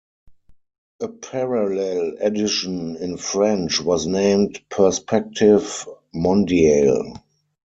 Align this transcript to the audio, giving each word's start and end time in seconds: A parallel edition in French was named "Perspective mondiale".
A 1.01 1.07
parallel 1.09 2.15
edition 2.21 2.95
in 2.95 3.17
French 3.17 3.79
was 3.79 4.07
named 4.07 4.59
"Perspective 4.67 5.87
mondiale". 6.15 7.21